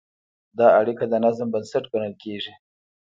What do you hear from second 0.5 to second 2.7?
دا اړیکه د نظم بنسټ ګڼل کېږي.